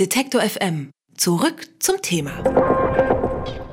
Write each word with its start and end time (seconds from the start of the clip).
Detektor 0.00 0.40
FM. 0.42 0.90
Zurück 1.16 1.68
zum 1.78 2.02
Thema. 2.02 2.42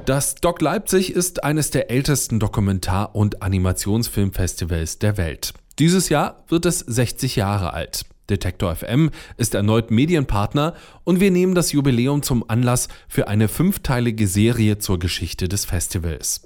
Das 0.05 0.35
Doc 0.35 0.61
Leipzig 0.61 1.13
ist 1.13 1.43
eines 1.43 1.71
der 1.71 1.89
ältesten 1.89 2.39
Dokumentar- 2.39 3.15
und 3.15 3.41
Animationsfilmfestivals 3.41 4.99
der 4.99 5.17
Welt. 5.17 5.55
Dieses 5.79 6.09
Jahr 6.09 6.43
wird 6.47 6.67
es 6.67 6.77
60 6.77 7.37
Jahre 7.37 7.73
alt. 7.73 8.05
Detektor 8.29 8.75
FM 8.75 9.09
ist 9.37 9.55
erneut 9.55 9.89
Medienpartner 9.89 10.75
und 11.05 11.19
wir 11.19 11.31
nehmen 11.31 11.55
das 11.55 11.71
Jubiläum 11.71 12.21
zum 12.21 12.47
Anlass 12.47 12.87
für 13.07 13.27
eine 13.27 13.47
fünfteilige 13.47 14.27
Serie 14.27 14.77
zur 14.77 14.99
Geschichte 14.99 15.49
des 15.49 15.65
Festivals. 15.65 16.43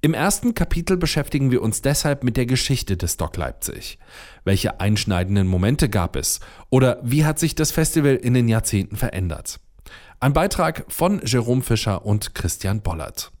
Im 0.00 0.14
ersten 0.14 0.54
Kapitel 0.54 0.96
beschäftigen 0.96 1.50
wir 1.50 1.60
uns 1.60 1.82
deshalb 1.82 2.22
mit 2.22 2.36
der 2.36 2.46
Geschichte 2.46 2.96
des 2.96 3.16
Doc 3.16 3.36
Leipzig. 3.36 3.98
Welche 4.44 4.78
einschneidenden 4.78 5.48
Momente 5.48 5.88
gab 5.88 6.14
es? 6.14 6.38
Oder 6.70 7.00
wie 7.02 7.24
hat 7.24 7.40
sich 7.40 7.56
das 7.56 7.72
Festival 7.72 8.14
in 8.14 8.32
den 8.32 8.46
Jahrzehnten 8.46 8.94
verändert? 8.94 9.58
Ein 10.20 10.34
Beitrag 10.34 10.84
von 10.88 11.20
Jerome 11.24 11.62
Fischer 11.62 12.06
und 12.06 12.36
Christian 12.36 12.80
Bollert. 12.80 13.32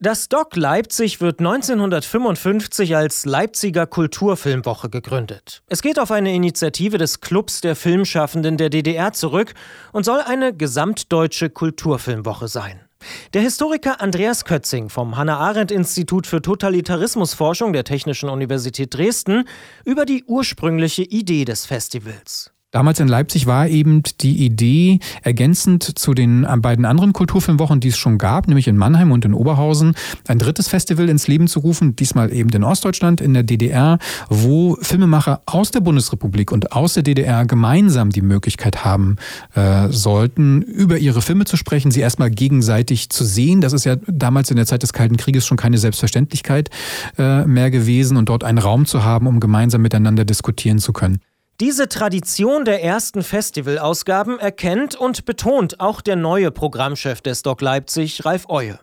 Das 0.00 0.30
Doc 0.30 0.56
Leipzig 0.56 1.20
wird 1.20 1.40
1955 1.40 2.96
als 2.96 3.26
Leipziger 3.26 3.86
Kulturfilmwoche 3.86 4.88
gegründet. 4.88 5.62
Es 5.66 5.82
geht 5.82 5.98
auf 5.98 6.10
eine 6.10 6.34
Initiative 6.34 6.96
des 6.96 7.20
Clubs 7.20 7.60
der 7.60 7.76
Filmschaffenden 7.76 8.56
der 8.56 8.70
DDR 8.70 9.12
zurück 9.12 9.52
und 9.92 10.04
soll 10.04 10.20
eine 10.20 10.54
gesamtdeutsche 10.54 11.50
Kulturfilmwoche 11.50 12.48
sein. 12.48 12.87
Der 13.34 13.42
Historiker 13.42 14.00
Andreas 14.00 14.44
Kötzing 14.44 14.88
vom 14.88 15.16
Hannah-Arendt-Institut 15.16 16.26
für 16.26 16.40
Totalitarismusforschung 16.40 17.72
der 17.72 17.84
Technischen 17.84 18.28
Universität 18.28 18.94
Dresden 18.94 19.44
über 19.84 20.06
die 20.06 20.24
ursprüngliche 20.24 21.02
Idee 21.02 21.44
des 21.44 21.66
Festivals. 21.66 22.52
Damals 22.70 23.00
in 23.00 23.08
Leipzig 23.08 23.46
war 23.46 23.66
eben 23.66 24.02
die 24.20 24.44
Idee, 24.44 25.00
ergänzend 25.22 25.98
zu 25.98 26.12
den 26.12 26.46
beiden 26.58 26.84
anderen 26.84 27.14
Kulturfilmwochen, 27.14 27.80
die 27.80 27.88
es 27.88 27.96
schon 27.96 28.18
gab, 28.18 28.46
nämlich 28.46 28.68
in 28.68 28.76
Mannheim 28.76 29.10
und 29.10 29.24
in 29.24 29.32
Oberhausen, 29.32 29.94
ein 30.26 30.38
drittes 30.38 30.68
Festival 30.68 31.08
ins 31.08 31.28
Leben 31.28 31.48
zu 31.48 31.60
rufen, 31.60 31.96
diesmal 31.96 32.30
eben 32.30 32.50
in 32.50 32.64
Ostdeutschland, 32.64 33.22
in 33.22 33.32
der 33.32 33.42
DDR, 33.42 33.98
wo 34.28 34.76
Filmemacher 34.82 35.40
aus 35.46 35.70
der 35.70 35.80
Bundesrepublik 35.80 36.52
und 36.52 36.72
aus 36.72 36.92
der 36.92 37.02
DDR 37.02 37.46
gemeinsam 37.46 38.10
die 38.10 38.20
Möglichkeit 38.20 38.84
haben 38.84 39.16
äh, 39.54 39.88
sollten, 39.88 40.60
über 40.60 40.98
ihre 40.98 41.22
Filme 41.22 41.46
zu 41.46 41.56
sprechen, 41.56 41.90
sie 41.90 42.00
erstmal 42.00 42.30
gegenseitig 42.30 43.08
zu 43.08 43.24
sehen. 43.24 43.62
Das 43.62 43.72
ist 43.72 43.84
ja 43.86 43.96
damals 44.06 44.50
in 44.50 44.56
der 44.56 44.66
Zeit 44.66 44.82
des 44.82 44.92
Kalten 44.92 45.16
Krieges 45.16 45.46
schon 45.46 45.56
keine 45.56 45.78
Selbstverständlichkeit 45.78 46.68
äh, 47.16 47.46
mehr 47.46 47.70
gewesen 47.70 48.18
und 48.18 48.28
dort 48.28 48.44
einen 48.44 48.58
Raum 48.58 48.84
zu 48.84 49.04
haben, 49.04 49.26
um 49.26 49.40
gemeinsam 49.40 49.80
miteinander 49.80 50.26
diskutieren 50.26 50.80
zu 50.80 50.92
können. 50.92 51.20
Diese 51.60 51.88
Tradition 51.88 52.64
der 52.64 52.84
ersten 52.84 53.24
Festivalausgaben 53.24 54.38
erkennt 54.38 54.94
und 54.94 55.24
betont 55.24 55.80
auch 55.80 56.00
der 56.00 56.14
neue 56.14 56.52
Programmchef 56.52 57.20
des 57.20 57.42
Doc 57.42 57.62
Leipzig, 57.62 58.24
Ralf 58.24 58.48
Eue. 58.48 58.78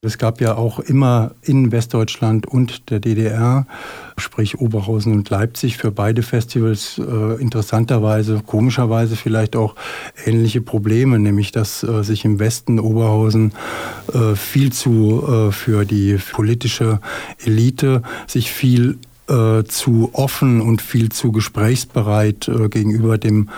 Es 0.00 0.16
gab 0.16 0.40
ja 0.40 0.56
auch 0.56 0.78
immer 0.78 1.32
in 1.42 1.72
Westdeutschland 1.72 2.46
und 2.46 2.90
der 2.90 3.00
DDR, 3.00 3.66
sprich 4.16 4.58
Oberhausen 4.58 5.12
und 5.12 5.28
Leipzig, 5.28 5.76
für 5.76 5.90
beide 5.90 6.22
Festivals 6.22 6.98
äh, 6.98 7.40
interessanterweise, 7.40 8.40
komischerweise 8.46 9.14
vielleicht 9.16 9.54
auch 9.54 9.74
ähnliche 10.24 10.62
Probleme, 10.62 11.18
nämlich 11.18 11.52
dass 11.52 11.82
äh, 11.82 12.02
sich 12.02 12.24
im 12.24 12.38
Westen 12.38 12.78
Oberhausen 12.80 13.52
äh, 14.14 14.36
viel 14.36 14.72
zu 14.72 15.22
äh, 15.48 15.52
für 15.52 15.84
die 15.84 16.18
politische 16.32 17.00
Elite 17.44 18.00
sich 18.26 18.52
viel 18.52 18.98
äh, 19.28 19.64
zu 19.64 20.10
offen 20.12 20.60
und 20.60 20.82
viel 20.82 21.10
zu 21.10 21.32
gesprächsbereit 21.32 22.48
äh, 22.48 22.68
gegenüber 22.68 23.18
dem 23.18 23.48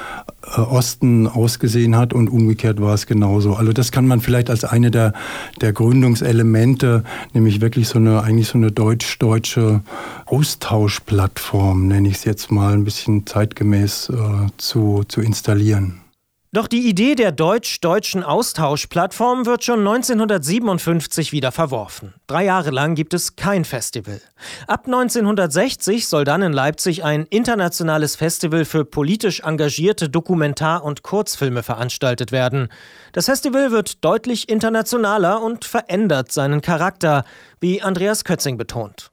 äh, 0.57 0.61
Osten 0.61 1.27
ausgesehen 1.27 1.97
hat 1.97 2.13
und 2.13 2.29
umgekehrt 2.29 2.81
war 2.81 2.95
es 2.95 3.07
genauso. 3.07 3.55
Also 3.55 3.73
das 3.73 3.93
kann 3.93 4.07
man 4.07 4.21
vielleicht 4.21 4.51
als 4.51 4.65
eine 4.65 4.91
der, 4.91 5.13
der 5.61 5.73
Gründungselemente, 5.73 7.05
nämlich 7.35 7.61
wirklich 7.61 7.89
so 7.89 7.99
eine, 7.99 8.23
eigentlich 8.23 8.49
so 8.49 8.59
eine 8.59 8.73
deutsch-deutsche 8.73 9.83
Austauschplattform, 10.27 11.89
nenne 11.89 12.09
ich 12.09 12.17
es 12.17 12.25
jetzt 12.25 12.51
mal, 12.51 12.73
ein 12.73 12.85
bisschen 12.85 13.27
zeitgemäß 13.27 14.11
äh, 14.11 14.47
zu, 14.57 15.05
zu 15.07 15.21
installieren. 15.21 16.01
Doch 16.51 16.67
die 16.67 16.89
Idee 16.89 17.15
der 17.15 17.31
deutsch-deutschen 17.31 18.23
Austauschplattform 18.23 19.45
wird 19.45 19.65
schon 19.65 19.81
1957 19.81 21.31
wieder 21.31 21.53
verworfen. 21.53 22.15
Drei 22.27 22.47
Jahre 22.47 22.71
lang 22.71 22.95
gibt 22.95 23.13
es 23.13 23.37
kein 23.37 23.67
Festival. 23.67 24.23
Ab 24.67 24.87
1960 24.87 26.09
soll 26.09 26.25
dann 26.25 26.41
in 26.41 26.55
Leipzig 26.55 27.05
ein 27.05 27.27
internationales 27.27 28.17
Festival 28.17 28.65
für 28.65 28.87
politisch 28.87 29.41
engagierte 29.41 30.09
Dokumentar- 30.09 30.85
und 30.85 31.03
Kurzfilme 31.03 31.63
veranstaltet 31.63 32.33
werden. 32.33 32.69
Das 33.13 33.27
Festival 33.27 33.71
wird 33.71 34.03
deutlich 34.03 34.49
internationaler 34.49 35.43
und 35.43 35.67
verändert 35.67 36.33
seinen 36.33 36.63
Charakter, 36.63 37.25
wie 37.61 37.83
Andreas 37.83 38.25
Kötzing 38.25 38.57
betont. 38.57 39.11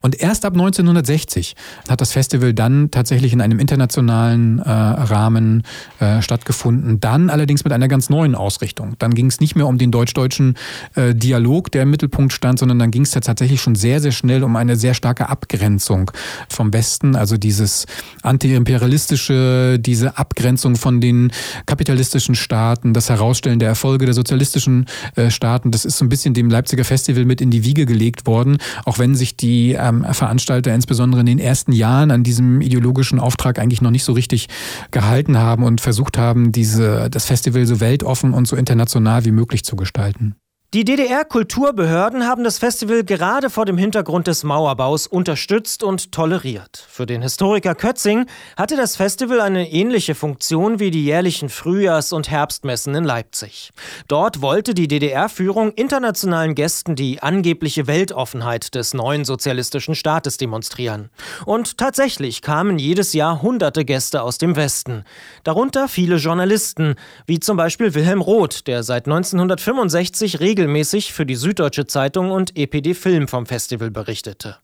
Und 0.00 0.20
erst 0.20 0.44
ab 0.44 0.52
1960 0.52 1.56
hat 1.88 2.00
das 2.00 2.12
Festival 2.12 2.54
dann 2.54 2.92
tatsächlich 2.92 3.32
in 3.32 3.40
einem 3.40 3.58
internationalen 3.58 4.60
äh, 4.60 4.70
Rahmen 4.70 5.64
äh, 5.98 6.22
stattgefunden. 6.22 7.00
Dann 7.00 7.30
allerdings 7.30 7.64
mit 7.64 7.72
einer 7.72 7.88
ganz 7.88 8.08
neuen 8.08 8.36
Ausrichtung. 8.36 8.94
Dann 9.00 9.12
ging 9.12 9.26
es 9.26 9.40
nicht 9.40 9.56
mehr 9.56 9.66
um 9.66 9.76
den 9.76 9.90
deutsch-deutschen 9.90 10.56
äh, 10.94 11.16
Dialog, 11.16 11.72
der 11.72 11.82
im 11.82 11.90
Mittelpunkt 11.90 12.32
stand, 12.32 12.60
sondern 12.60 12.78
dann 12.78 12.92
ging 12.92 13.02
es 13.02 13.10
tatsächlich 13.10 13.60
schon 13.60 13.74
sehr, 13.74 14.00
sehr 14.00 14.12
schnell 14.12 14.44
um 14.44 14.54
eine 14.54 14.76
sehr 14.76 14.94
starke 14.94 15.28
Abgrenzung 15.28 16.12
vom 16.48 16.72
Westen. 16.72 17.16
Also 17.16 17.36
dieses 17.36 17.86
antiimperialistische, 18.22 19.80
diese 19.80 20.16
Abgrenzung 20.16 20.76
von 20.76 21.00
den 21.00 21.32
kapitalistischen 21.66 22.36
Staaten, 22.36 22.94
das 22.94 23.10
Herausstellen 23.10 23.58
der 23.58 23.68
Erfolge 23.68 24.04
der 24.04 24.14
sozialistischen 24.14 24.86
äh, 25.16 25.30
Staaten. 25.30 25.72
Das 25.72 25.84
ist 25.84 25.98
so 25.98 26.04
ein 26.04 26.08
bisschen 26.08 26.34
dem 26.34 26.50
Leipziger 26.50 26.84
Festival 26.84 27.24
mit 27.24 27.40
in 27.40 27.50
die 27.50 27.64
Wiege 27.64 27.84
gelegt 27.84 28.26
worden, 28.26 28.58
auch 28.84 29.00
wenn 29.00 29.16
sich 29.16 29.36
die 29.36 29.76
ähm, 29.88 30.04
Veranstalter 30.12 30.74
insbesondere 30.74 31.20
in 31.20 31.26
den 31.26 31.38
ersten 31.38 31.72
Jahren 31.72 32.10
an 32.10 32.22
diesem 32.22 32.60
ideologischen 32.60 33.18
Auftrag 33.18 33.58
eigentlich 33.58 33.82
noch 33.82 33.90
nicht 33.90 34.04
so 34.04 34.12
richtig 34.12 34.48
gehalten 34.90 35.38
haben 35.38 35.62
und 35.64 35.80
versucht 35.80 36.18
haben, 36.18 36.52
diese, 36.52 37.08
das 37.10 37.26
Festival 37.26 37.66
so 37.66 37.80
weltoffen 37.80 38.32
und 38.34 38.46
so 38.46 38.56
international 38.56 39.24
wie 39.24 39.32
möglich 39.32 39.64
zu 39.64 39.76
gestalten. 39.76 40.36
Die 40.74 40.84
DDR-Kulturbehörden 40.84 42.26
haben 42.26 42.44
das 42.44 42.58
Festival 42.58 43.02
gerade 43.02 43.48
vor 43.48 43.64
dem 43.64 43.78
Hintergrund 43.78 44.26
des 44.26 44.44
Mauerbaus 44.44 45.06
unterstützt 45.06 45.82
und 45.82 46.12
toleriert. 46.12 46.84
Für 46.90 47.06
den 47.06 47.22
Historiker 47.22 47.74
Kötzing 47.74 48.26
hatte 48.54 48.76
das 48.76 48.94
Festival 48.94 49.40
eine 49.40 49.72
ähnliche 49.72 50.14
Funktion 50.14 50.78
wie 50.78 50.90
die 50.90 51.06
jährlichen 51.06 51.48
Frühjahrs- 51.48 52.12
und 52.12 52.28
Herbstmessen 52.28 52.94
in 52.94 53.04
Leipzig. 53.04 53.70
Dort 54.08 54.42
wollte 54.42 54.74
die 54.74 54.88
DDR-Führung 54.88 55.72
internationalen 55.72 56.54
Gästen 56.54 56.96
die 56.96 57.22
angebliche 57.22 57.86
Weltoffenheit 57.86 58.74
des 58.74 58.92
neuen 58.92 59.24
sozialistischen 59.24 59.94
Staates 59.94 60.36
demonstrieren. 60.36 61.08
Und 61.46 61.78
tatsächlich 61.78 62.42
kamen 62.42 62.78
jedes 62.78 63.14
Jahr 63.14 63.40
hunderte 63.40 63.86
Gäste 63.86 64.20
aus 64.20 64.36
dem 64.36 64.54
Westen. 64.54 65.04
Darunter 65.44 65.88
viele 65.88 66.16
Journalisten, 66.16 66.96
wie 67.26 67.40
zum 67.40 67.56
Beispiel 67.56 67.94
Wilhelm 67.94 68.20
Roth, 68.20 68.66
der 68.66 68.82
seit 68.82 69.06
1965 69.06 70.40
regelmäßig 70.40 70.57
regelmäßig 70.58 71.12
für 71.12 71.24
die 71.24 71.36
Süddeutsche 71.36 71.86
Zeitung 71.86 72.32
und 72.32 72.58
EPD 72.58 72.94
Film 72.94 73.28
vom 73.28 73.46
Festival 73.46 73.92
berichtete. 73.92 74.56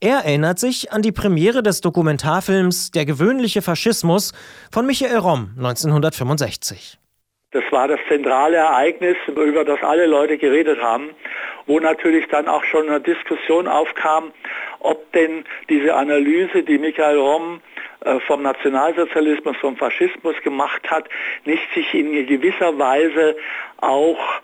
Er 0.00 0.18
erinnert 0.18 0.60
sich 0.60 0.92
an 0.92 1.02
die 1.02 1.10
Premiere 1.10 1.64
des 1.64 1.80
Dokumentarfilms 1.80 2.92
Der 2.92 3.04
gewöhnliche 3.04 3.60
Faschismus 3.60 4.32
von 4.70 4.86
Michael 4.86 5.18
Romm 5.18 5.50
1965. 5.58 6.98
Das 7.50 7.64
war 7.72 7.88
das 7.88 7.98
zentrale 8.08 8.58
Ereignis, 8.58 9.16
über 9.26 9.64
das 9.64 9.82
alle 9.82 10.06
Leute 10.06 10.38
geredet 10.38 10.80
haben, 10.80 11.10
wo 11.66 11.80
natürlich 11.80 12.28
dann 12.28 12.46
auch 12.46 12.62
schon 12.62 12.88
eine 12.88 13.00
Diskussion 13.00 13.66
aufkam, 13.66 14.30
ob 14.78 15.12
denn 15.14 15.44
diese 15.68 15.96
Analyse, 15.96 16.62
die 16.62 16.78
Michael 16.78 17.18
Romm 17.18 17.60
äh, 18.04 18.20
vom 18.20 18.42
Nationalsozialismus, 18.42 19.56
vom 19.56 19.76
Faschismus 19.76 20.36
gemacht 20.44 20.88
hat, 20.88 21.08
nicht 21.44 21.64
sich 21.74 21.92
in 21.92 22.24
gewisser 22.26 22.78
Weise 22.78 23.34
auch 23.78 24.40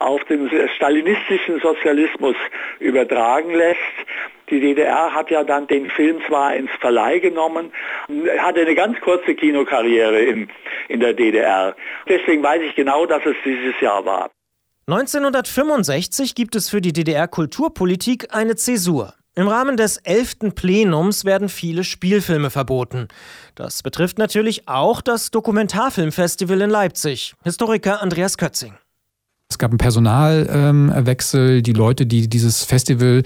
auf 0.00 0.24
den 0.24 0.50
stalinistischen 0.76 1.60
Sozialismus 1.60 2.34
übertragen 2.78 3.54
lässt. 3.54 3.78
Die 4.50 4.60
DDR 4.60 5.14
hat 5.14 5.30
ja 5.30 5.44
dann 5.44 5.68
den 5.68 5.88
Film 5.90 6.20
zwar 6.26 6.56
ins 6.56 6.70
Verleih 6.80 7.20
genommen, 7.20 7.70
hatte 8.38 8.62
eine 8.62 8.74
ganz 8.74 9.00
kurze 9.00 9.34
Kinokarriere 9.34 10.20
in, 10.20 10.48
in 10.88 11.00
der 11.00 11.12
DDR. 11.12 11.76
Deswegen 12.08 12.42
weiß 12.42 12.62
ich 12.62 12.74
genau, 12.74 13.06
dass 13.06 13.24
es 13.24 13.36
dieses 13.44 13.80
Jahr 13.80 14.04
war. 14.04 14.30
1965 14.88 16.34
gibt 16.34 16.56
es 16.56 16.68
für 16.68 16.80
die 16.80 16.92
DDR-Kulturpolitik 16.92 18.34
eine 18.34 18.56
Zäsur. 18.56 19.14
Im 19.36 19.46
Rahmen 19.46 19.76
des 19.76 19.98
11. 19.98 20.56
Plenums 20.56 21.24
werden 21.24 21.48
viele 21.48 21.84
Spielfilme 21.84 22.50
verboten. 22.50 23.06
Das 23.54 23.84
betrifft 23.84 24.18
natürlich 24.18 24.66
auch 24.66 25.00
das 25.00 25.30
Dokumentarfilmfestival 25.30 26.60
in 26.62 26.70
Leipzig. 26.70 27.34
Historiker 27.44 28.02
Andreas 28.02 28.36
Kötzing. 28.36 28.74
Es 29.50 29.58
gab 29.58 29.72
einen 29.72 29.78
Personalwechsel. 29.78 31.56
Ähm, 31.56 31.62
die 31.64 31.72
Leute, 31.72 32.06
die 32.06 32.28
dieses 32.28 32.62
Festival 32.62 33.24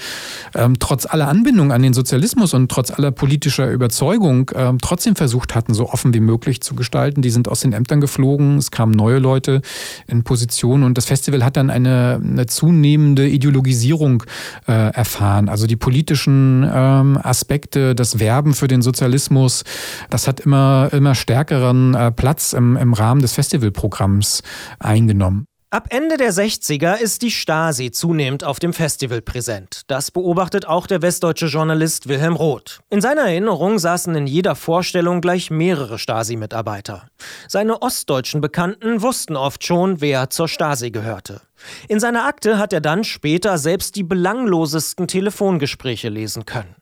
ähm, 0.55 0.79
trotz 0.79 1.05
aller 1.05 1.29
Anbindung 1.29 1.71
an 1.71 1.83
den 1.83 1.93
Sozialismus 1.93 2.55
und 2.55 2.71
trotz 2.71 2.91
aller 2.91 3.11
politischer 3.11 3.71
Überzeugung 3.71 4.51
ähm, 4.55 4.79
trotzdem 4.81 5.17
versucht 5.17 5.55
hatten, 5.55 5.75
so 5.75 5.91
offen 5.91 6.15
wie 6.15 6.21
möglich 6.21 6.63
zu 6.63 6.75
gestalten, 6.75 7.21
die 7.21 7.29
sind 7.29 7.47
aus 7.47 7.61
den 7.61 7.75
Ämtern 7.75 8.01
geflogen. 8.01 8.57
Es 8.57 8.71
kamen 8.71 8.93
neue 8.93 9.19
Leute 9.19 9.61
in 10.07 10.25
Position 10.25 10.83
und 10.83 10.97
das 10.97 11.05
Festival 11.05 11.45
hat 11.45 11.59
dann 11.59 11.69
eine, 11.69 12.19
eine 12.23 12.47
zunehmende 12.47 13.29
Ideologisierung 13.29 14.23
äh, 14.67 14.73
erfahren. 14.73 15.51
Also 15.51 15.67
die 15.67 15.77
politischen 15.77 16.67
ähm, 16.73 17.19
Aspekte, 17.23 17.95
das 17.95 18.19
Werben 18.19 18.55
für 18.55 18.67
den 18.67 18.81
Sozialismus, 18.81 19.63
das 20.09 20.27
hat 20.27 20.41
immer, 20.41 20.89
immer 20.93 21.15
stärkeren 21.15 21.95
äh, 21.95 22.11
Platz 22.11 22.55
im, 22.55 22.79
im 22.79 22.95
Rahmen 22.95 23.21
des 23.21 23.35
Festivalprogramms 23.35 24.43
eingenommen. 24.79 25.47
Ab 25.75 25.89
Ende 25.91 26.17
der 26.19 26.31
60er 26.31 27.01
ist 27.01 27.23
die 27.23 27.33
Stasi 27.33 27.91
zunehmend 27.91 28.45
auf 28.45 28.61
dem 28.61 28.73
Festival 28.73 29.21
präsent. 29.21 29.83
Das 29.89 30.13
beobachtet 30.13 30.69
auch 30.69 30.87
der 30.87 31.03
westdeutsche 31.03 31.47
Journalist 31.47 32.09
Wilhelm 32.09 32.37
Roth. 32.37 32.79
In 32.91 33.01
seiner 33.01 33.23
Erinnerung 33.23 33.81
saßen 33.81 34.15
in 34.15 34.29
jeder 34.29 34.55
Vorstellung 34.55 35.21
gleich 35.21 35.51
mehrere 35.51 35.99
Stasi-Mitarbeiter. 35.99 37.09
Seine 37.49 37.83
ostdeutschen 37.83 38.41
Bekannten 38.41 39.03
wussten 39.03 39.35
oft 39.35 39.65
schon, 39.65 40.01
wer 40.01 40.31
zur 40.31 40.47
Stasi 40.47 40.93
gehörte. 40.93 41.41
In 41.89 41.99
seiner 41.99 42.25
Akte 42.25 42.59
hat 42.59 42.73
er 42.73 42.81
dann 42.81 43.03
später 43.03 43.59
selbst 43.59 43.97
die 43.97 44.05
belanglosesten 44.05 45.09
Telefongespräche 45.09 46.09
lesen 46.09 46.47
können. 46.47 46.77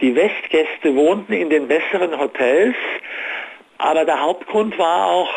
Die 0.00 0.14
Westgäste 0.14 0.96
wohnten 0.96 1.34
in 1.34 1.50
den 1.50 1.68
besseren 1.68 2.18
Hotels, 2.18 2.76
aber 3.76 4.06
der 4.06 4.18
Hauptgrund 4.18 4.78
war 4.78 5.04
auch, 5.04 5.28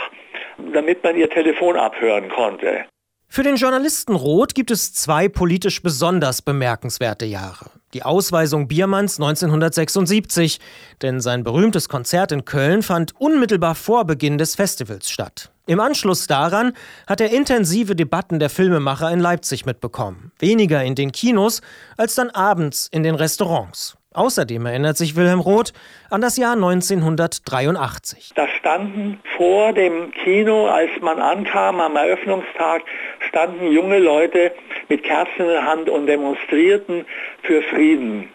damit 0.74 1.04
man 1.04 1.16
ihr 1.16 1.30
Telefon 1.30 1.76
abhören 1.76 2.30
konnte. 2.30 2.86
Für 3.32 3.44
den 3.44 3.58
Journalisten 3.58 4.16
Roth 4.16 4.56
gibt 4.56 4.72
es 4.72 4.92
zwei 4.92 5.30
politisch 5.30 5.84
besonders 5.84 6.42
bemerkenswerte 6.42 7.26
Jahre. 7.26 7.70
Die 7.94 8.02
Ausweisung 8.02 8.68
Biermanns 8.68 9.20
1976, 9.20 10.60
denn 11.04 11.22
sein 11.22 11.44
berühmtes 11.44 11.90
Konzert 11.90 12.32
in 12.32 12.46
Köln 12.46 12.82
fand 12.82 13.14
unmittelbar 13.20 13.76
vor 13.76 14.06
Beginn 14.06 14.40
des 14.40 14.56
Festivals 14.56 15.12
statt. 15.12 15.52
Im 15.68 15.80
Anschluss 15.80 16.26
daran 16.26 16.74
hat 17.06 17.22
er 17.22 17.32
intensive 17.32 17.96
Debatten 17.96 18.40
der 18.40 18.50
Filmemacher 18.50 19.12
in 19.12 19.20
Leipzig 19.20 19.68
mitbekommen. 19.68 20.32
Weniger 20.40 20.84
in 20.84 20.96
den 20.96 21.12
Kinos 21.12 21.62
als 21.98 22.16
dann 22.16 22.32
abends 22.32 22.88
in 22.92 23.04
den 23.04 23.14
Restaurants. 23.14 23.99
Außerdem 24.16 24.66
erinnert 24.66 24.98
sich 24.98 25.16
Wilhelm 25.16 25.40
Roth 25.40 25.72
an 26.10 26.20
das 26.20 26.36
Jahr 26.36 26.54
1983. 26.54 28.32
Da 28.34 28.48
standen 28.58 29.22
vor 29.38 29.72
dem 29.74 30.12
Kino, 30.12 30.66
als 30.66 30.90
man 31.00 31.20
ankam 31.20 31.80
am 31.80 31.96
Eröffnungstag, 31.96 32.82
standen 33.28 33.72
junge 33.72 34.00
Leute 34.00 34.52
mit 34.88 35.04
Kerzen 35.04 35.42
in 35.42 35.48
der 35.50 35.64
Hand 35.64 35.92
und 35.92 36.08
demonstrierten 36.08 37.06
für 37.44 37.62
Frieden. 37.62 38.30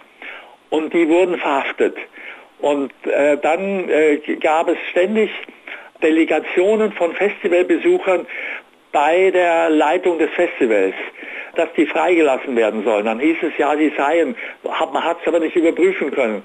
Und 0.71 0.94
die 0.94 1.09
wurden 1.09 1.38
verhaftet. 1.38 1.97
Und 2.61 2.93
äh, 3.06 3.37
dann 3.38 3.88
äh, 3.88 4.19
gab 4.41 4.69
es 4.69 4.79
ständig 4.93 5.29
Delegationen 6.00 6.93
von 6.93 7.15
Festivalbesuchern 7.15 8.29
bei 8.93 9.32
der 9.32 9.71
Leitung 9.71 10.21
des 10.21 10.31
Festivals 10.31 10.94
dass 11.58 11.68
die 11.76 11.86
freigelassen 11.86 12.56
werden 12.56 12.84
sollen. 12.84 13.06
Dann 13.06 13.20
hieß 13.20 13.36
es 13.42 13.52
ja, 13.58 13.76
sie 13.76 13.92
seien, 13.96 14.36
man 14.62 15.04
hat 15.04 15.18
es 15.20 15.28
aber 15.28 15.40
nicht 15.40 15.56
überprüfen 15.56 16.10
können. 16.10 16.44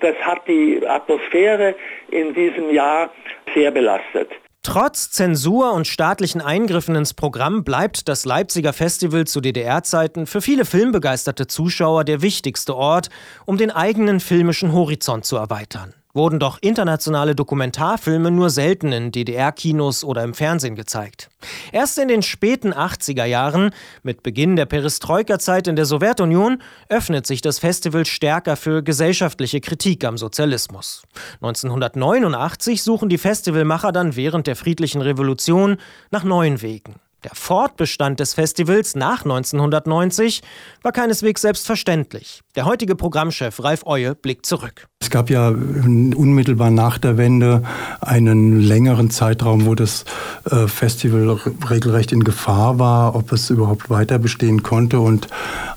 Das 0.00 0.14
hat 0.16 0.46
die 0.46 0.80
Atmosphäre 0.86 1.74
in 2.10 2.34
diesem 2.34 2.70
Jahr 2.72 3.10
sehr 3.54 3.70
belastet. 3.70 4.30
Trotz 4.62 5.10
Zensur 5.10 5.72
und 5.72 5.86
staatlichen 5.86 6.40
Eingriffen 6.40 6.94
ins 6.94 7.14
Programm 7.14 7.64
bleibt 7.64 8.08
das 8.08 8.24
Leipziger 8.24 8.72
Festival 8.72 9.26
zu 9.26 9.40
DDR-Zeiten 9.40 10.26
für 10.26 10.42
viele 10.42 10.64
filmbegeisterte 10.64 11.46
Zuschauer 11.46 12.04
der 12.04 12.22
wichtigste 12.22 12.76
Ort, 12.76 13.08
um 13.46 13.56
den 13.56 13.70
eigenen 13.70 14.20
filmischen 14.20 14.72
Horizont 14.72 15.24
zu 15.24 15.36
erweitern 15.36 15.94
wurden 16.14 16.38
doch 16.38 16.58
internationale 16.60 17.34
Dokumentarfilme 17.34 18.30
nur 18.30 18.50
selten 18.50 18.92
in 18.92 19.12
DDR-Kinos 19.12 20.04
oder 20.04 20.24
im 20.24 20.34
Fernsehen 20.34 20.74
gezeigt. 20.74 21.28
Erst 21.72 21.98
in 21.98 22.08
den 22.08 22.22
späten 22.22 22.72
80er 22.72 23.24
Jahren, 23.24 23.70
mit 24.02 24.22
Beginn 24.22 24.56
der 24.56 24.66
Perestroika-Zeit 24.66 25.68
in 25.68 25.76
der 25.76 25.84
Sowjetunion, 25.84 26.62
öffnet 26.88 27.26
sich 27.26 27.40
das 27.40 27.58
Festival 27.58 28.06
stärker 28.06 28.56
für 28.56 28.82
gesellschaftliche 28.82 29.60
Kritik 29.60 30.04
am 30.04 30.18
Sozialismus. 30.18 31.02
1989 31.42 32.82
suchen 32.82 33.08
die 33.08 33.18
Festivalmacher 33.18 33.92
dann 33.92 34.16
während 34.16 34.46
der 34.46 34.56
friedlichen 34.56 35.02
Revolution 35.02 35.76
nach 36.10 36.24
neuen 36.24 36.62
Wegen. 36.62 36.96
Der 37.24 37.32
Fortbestand 37.34 38.20
des 38.20 38.34
Festivals 38.34 38.94
nach 38.94 39.24
1990 39.24 40.40
war 40.82 40.92
keineswegs 40.92 41.42
selbstverständlich. 41.42 42.42
Der 42.54 42.64
heutige 42.64 42.94
Programmchef 42.94 43.62
Ralf 43.62 43.84
Eue 43.86 44.14
blickt 44.14 44.46
zurück. 44.46 44.86
Es 45.00 45.10
gab 45.10 45.28
ja 45.28 45.48
unmittelbar 45.48 46.70
nach 46.70 46.98
der 46.98 47.16
Wende 47.16 47.64
einen 48.00 48.60
längeren 48.60 49.10
Zeitraum, 49.10 49.66
wo 49.66 49.74
das 49.74 50.04
äh, 50.48 50.68
Festival 50.68 51.40
regelrecht 51.68 52.12
in 52.12 52.22
Gefahr 52.22 52.78
war, 52.78 53.16
ob 53.16 53.32
es 53.32 53.50
überhaupt 53.50 53.90
weiter 53.90 54.20
bestehen 54.20 54.62
konnte. 54.62 55.00
Und 55.00 55.26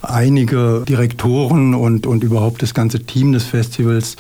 einige 0.02 0.84
Direktoren 0.88 1.74
und, 1.74 2.08
und 2.08 2.24
überhaupt 2.24 2.62
das 2.62 2.74
ganze 2.74 3.00
Team 3.02 3.32
des 3.32 3.46
Festivals 3.46 4.16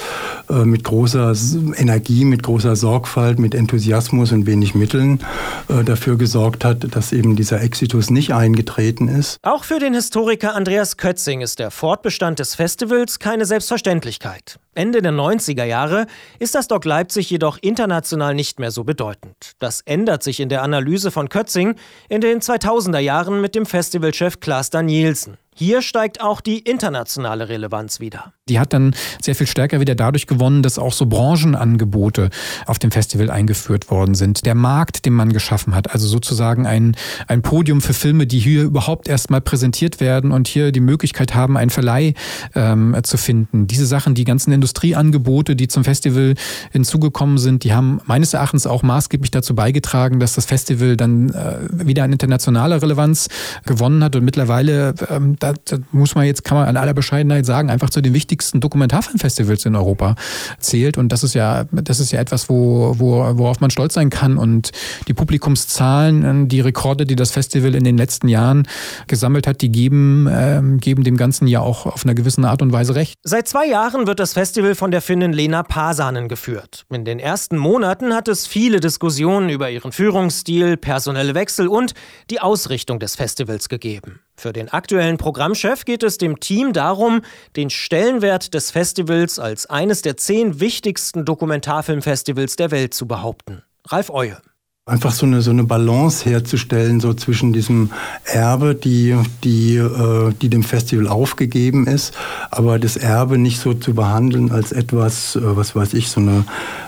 äh, 0.50 0.66
mit 0.66 0.83
großer 0.83 1.33
Energie, 1.75 2.25
mit 2.25 2.44
großer 2.44 2.75
Sorgfalt, 2.75 3.39
mit 3.39 3.56
Enthusiasmus 3.56 4.31
und 4.31 4.45
wenig 4.45 4.75
Mitteln 4.75 5.19
äh, 5.68 5.83
dafür 5.83 6.18
gesorgt 6.18 6.63
hat, 6.63 6.95
dass 6.95 7.12
eben 7.12 7.36
dieser 7.36 7.62
Exitus 7.62 8.10
nicht 8.10 8.33
eingetreten 8.33 9.07
ist. 9.07 9.38
Auch 9.44 9.63
für 9.63 9.80
den 9.80 9.94
Historiker 9.94 10.56
Andreas 10.56 10.98
Kötzing 10.98 11.42
ist 11.42 11.60
der 11.60 11.72
Fortbestand 11.72 12.39
des 12.39 12.56
Festivals 12.56 13.19
keine 13.19 13.45
Selbstverständlichkeit. 13.45 14.60
Ende 14.74 15.01
der 15.01 15.12
90er 15.12 15.66
Jahre 15.66 16.07
ist 16.39 16.56
das 16.56 16.69
Doc 16.69 16.86
Leipzig 16.86 17.30
jedoch 17.30 17.57
international 17.62 18.33
nicht 18.33 18.60
mehr 18.60 18.72
so 18.72 18.86
bedeutend. 18.86 19.54
Das 19.60 19.81
ändert 19.81 20.24
sich 20.24 20.39
in 20.39 20.48
der 20.48 20.63
Analyse 20.63 21.12
von 21.12 21.28
Kötzing 21.28 21.75
in 22.07 22.22
den 22.22 22.39
2000er 22.39 23.00
Jahren 23.00 23.42
mit 23.42 23.54
dem 23.54 23.66
Festivalchef 23.66 24.39
Klaas 24.39 24.69
Danielsen. 24.69 25.38
Hier 25.61 25.83
steigt 25.83 26.21
auch 26.21 26.41
die 26.41 26.57
internationale 26.57 27.47
Relevanz 27.47 27.99
wieder. 27.99 28.33
Die 28.49 28.59
hat 28.59 28.73
dann 28.73 28.95
sehr 29.21 29.35
viel 29.35 29.45
stärker 29.45 29.79
wieder 29.79 29.93
dadurch 29.93 30.25
gewonnen, 30.25 30.63
dass 30.63 30.79
auch 30.79 30.91
so 30.91 31.05
Branchenangebote 31.05 32.31
auf 32.65 32.79
dem 32.79 32.89
Festival 32.89 33.29
eingeführt 33.29 33.91
worden 33.91 34.15
sind. 34.15 34.47
Der 34.47 34.55
Markt, 34.55 35.05
den 35.05 35.13
man 35.13 35.31
geschaffen 35.31 35.75
hat, 35.75 35.93
also 35.93 36.07
sozusagen 36.07 36.65
ein, 36.65 36.95
ein 37.27 37.43
Podium 37.43 37.79
für 37.81 37.93
Filme, 37.93 38.25
die 38.25 38.39
hier 38.39 38.63
überhaupt 38.63 39.07
erstmal 39.07 39.39
präsentiert 39.39 39.99
werden 39.99 40.31
und 40.31 40.47
hier 40.47 40.71
die 40.71 40.79
Möglichkeit 40.79 41.35
haben, 41.35 41.57
einen 41.57 41.69
Verleih 41.69 42.15
ähm, 42.55 42.97
zu 43.03 43.17
finden. 43.17 43.67
Diese 43.67 43.85
Sachen, 43.85 44.15
die 44.15 44.23
ganzen 44.23 44.51
Industrieangebote, 44.53 45.55
die 45.55 45.67
zum 45.67 45.83
Festival 45.83 46.33
hinzugekommen 46.71 47.37
sind, 47.37 47.65
die 47.65 47.73
haben 47.75 48.01
meines 48.05 48.33
Erachtens 48.33 48.65
auch 48.65 48.81
maßgeblich 48.81 49.29
dazu 49.29 49.53
beigetragen, 49.53 50.19
dass 50.19 50.33
das 50.33 50.47
Festival 50.47 50.97
dann 50.97 51.29
äh, 51.29 51.87
wieder 51.87 52.03
an 52.03 52.11
internationaler 52.11 52.81
Relevanz 52.81 53.27
gewonnen 53.68 54.03
hat 54.03 54.15
und 54.15 54.25
mittlerweile 54.25 54.95
ähm, 55.07 55.35
da, 55.37 55.50
da 55.65 55.77
muss 55.91 56.15
man 56.15 56.25
jetzt, 56.25 56.43
kann 56.43 56.57
man 56.57 56.67
an 56.67 56.77
aller 56.77 56.93
Bescheidenheit 56.93 57.45
sagen, 57.45 57.69
einfach 57.69 57.89
zu 57.89 58.01
den 58.01 58.13
wichtigsten 58.13 58.59
Dokumentarfilmfestivals 58.59 59.65
in 59.65 59.75
Europa 59.75 60.15
zählt. 60.59 60.97
Und 60.97 61.09
das 61.09 61.23
ist 61.23 61.33
ja, 61.33 61.65
das 61.71 61.99
ist 61.99 62.11
ja 62.11 62.19
etwas, 62.19 62.49
wo, 62.49 62.95
wo, 62.97 63.37
worauf 63.37 63.59
man 63.59 63.71
stolz 63.71 63.93
sein 63.93 64.09
kann. 64.09 64.37
Und 64.37 64.71
die 65.07 65.13
Publikumszahlen, 65.13 66.47
die 66.47 66.61
Rekorde, 66.61 67.05
die 67.05 67.15
das 67.15 67.31
Festival 67.31 67.75
in 67.75 67.83
den 67.83 67.97
letzten 67.97 68.27
Jahren 68.27 68.67
gesammelt 69.07 69.47
hat, 69.47 69.61
die 69.61 69.71
geben, 69.71 70.27
äh, 70.27 70.61
geben 70.77 71.03
dem 71.03 71.17
Ganzen 71.17 71.47
ja 71.47 71.59
auch 71.59 71.85
auf 71.85 72.05
einer 72.05 72.13
gewissen 72.13 72.45
Art 72.45 72.61
und 72.61 72.71
Weise 72.71 72.95
recht. 72.95 73.15
Seit 73.23 73.47
zwei 73.47 73.67
Jahren 73.67 74.07
wird 74.07 74.19
das 74.19 74.33
Festival 74.33 74.75
von 74.75 74.91
der 74.91 75.01
Finnin 75.01 75.33
Lena 75.33 75.63
Pasanen 75.63 76.27
geführt. 76.27 76.85
In 76.89 77.05
den 77.05 77.19
ersten 77.19 77.57
Monaten 77.57 78.13
hat 78.13 78.27
es 78.27 78.47
viele 78.47 78.79
Diskussionen 78.79 79.49
über 79.49 79.69
ihren 79.69 79.91
Führungsstil, 79.91 80.77
personelle 80.77 81.35
Wechsel 81.35 81.67
und 81.67 81.93
die 82.29 82.39
Ausrichtung 82.39 82.99
des 82.99 83.15
Festivals 83.15 83.69
gegeben. 83.69 84.19
Für 84.42 84.54
den 84.54 84.69
aktuellen 84.69 85.19
Programmchef 85.19 85.86
geht 85.86 86.02
es 86.02 86.18
dem 86.18 86.40
Team 86.40 86.74
darum, 86.74 87.21
den 87.56 87.69
Stellenwert 87.69 88.56
des 88.56 88.71
Festivals 88.71 89.38
als 89.38 89.68
eines 89.68 90.02
der 90.02 90.18
zehn 90.18 90.60
wichtigsten 90.60 91.26
Dokumentarfilmfestivals 91.26 92.56
der 92.56 92.71
Welt 92.71 92.95
zu 92.95 93.07
behaupten. 93.07 93.62
Ralf 93.86 94.10
Eue 94.10 94.42
einfach 94.88 95.11
so 95.11 95.28
eine, 95.28 95.44
so 95.44 95.52
eine 95.52 95.64
Balance 95.64 96.28
herzustellen, 96.28 97.00
so 97.00 97.14
zwischen 97.14 97.54
diesem 97.54 97.92
Erbe, 98.23 98.73
die, 98.73 99.16
die, 99.44 99.76
äh, 99.76 100.33
die 100.42 100.50
dem 100.50 100.64
Festival 100.64 101.07
aufgegeben 101.07 101.85
ist, 101.85 102.16
aber 102.50 102.80
das 102.80 102.97
Erbe 102.97 103.38
nicht 103.38 103.59
so 103.59 103.76
zu 103.76 103.94
behandeln 103.94 104.52
als 104.52 104.71
etwas, 104.71 105.35
äh, 105.35 105.56
was 105.56 105.76
weiß 105.76 105.94
ich, 105.94 106.09
so 106.09 106.19
eine, 106.19 106.45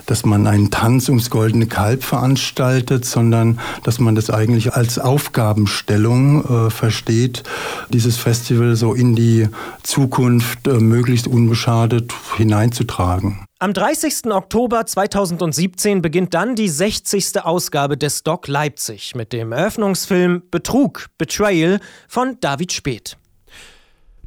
dass 0.08 0.26
man 0.26 0.48
einen 0.48 0.72
Tanz 0.72 1.08
ums 1.08 1.30
goldene 1.30 1.68
Kalb 1.68 2.04
veranstaltet, 2.04 3.06
sondern 3.06 3.60
dass 3.84 4.00
man 4.00 4.16
das 4.16 4.32
eigentlich 4.32 4.74
als 4.74 4.98
Aufgabenstellung 4.98 6.46
äh, 6.46 6.70
versteht, 6.72 7.44
dieses 7.90 8.18
Festival 8.18 8.76
so 8.76 8.96
in 8.96 9.16
die 9.16 9.50
Zukunft 9.84 10.68
äh, 10.68 10.80
möglichst 10.80 11.28
unbeschadet 11.28 12.12
hineinzutragen. 12.38 13.46
Am 13.64 13.74
30. 13.74 14.26
Oktober 14.26 14.86
2017 14.86 16.02
beginnt 16.02 16.34
dann 16.34 16.58
die 16.58 16.68
60. 16.68 17.46
Ausgabe 17.46 17.98
des 17.98 18.24
Doc 18.24 18.50
Leipzig 18.50 19.16
mit 19.16 19.32
dem 19.32 19.54
Eröffnungsfilm 19.54 20.44
Betrug, 20.52 21.06
Betrayal 21.18 21.80
von 22.10 22.36
David 22.42 22.74
Speth. 22.74 23.16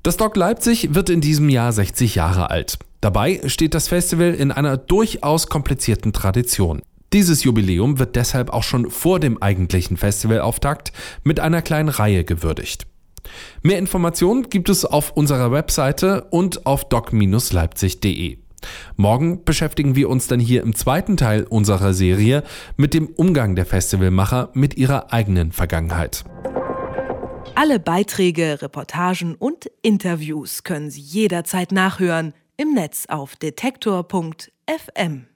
Das 0.02 0.16
Doc 0.16 0.36
Leipzig 0.36 0.94
wird 0.94 1.10
in 1.10 1.20
diesem 1.20 1.50
Jahr 1.50 1.70
60 1.70 2.14
Jahre 2.14 2.48
alt. 2.48 2.78
Dabei 3.02 3.42
steht 3.44 3.74
das 3.74 3.88
Festival 3.88 4.32
in 4.32 4.52
einer 4.52 4.78
durchaus 4.78 5.48
komplizierten 5.48 6.14
Tradition. 6.14 6.80
Dieses 7.12 7.44
Jubiläum 7.44 7.98
wird 7.98 8.16
deshalb 8.16 8.48
auch 8.48 8.62
schon 8.62 8.90
vor 8.90 9.20
dem 9.20 9.42
eigentlichen 9.42 9.98
Festivalauftakt 9.98 10.94
mit 11.24 11.40
einer 11.40 11.60
kleinen 11.60 11.90
Reihe 11.90 12.24
gewürdigt. 12.24 12.86
Mehr 13.62 13.78
Informationen 13.78 14.48
gibt 14.48 14.70
es 14.70 14.86
auf 14.86 15.10
unserer 15.10 15.52
Webseite 15.52 16.24
und 16.30 16.64
auf 16.64 16.88
doc-leipzig.de. 16.88 18.45
Morgen 18.96 19.44
beschäftigen 19.44 19.94
wir 19.94 20.08
uns 20.08 20.26
dann 20.26 20.40
hier 20.40 20.62
im 20.62 20.74
zweiten 20.74 21.16
Teil 21.16 21.44
unserer 21.44 21.92
Serie 21.92 22.42
mit 22.76 22.94
dem 22.94 23.08
Umgang 23.08 23.56
der 23.56 23.66
Festivalmacher 23.66 24.50
mit 24.54 24.76
ihrer 24.76 25.12
eigenen 25.12 25.52
Vergangenheit. 25.52 26.24
Alle 27.54 27.78
Beiträge, 27.80 28.60
Reportagen 28.60 29.34
und 29.34 29.70
Interviews 29.82 30.62
können 30.62 30.90
Sie 30.90 31.00
jederzeit 31.00 31.72
nachhören 31.72 32.34
im 32.56 32.74
Netz 32.74 33.06
auf 33.08 33.36
detektor.fm. 33.36 35.26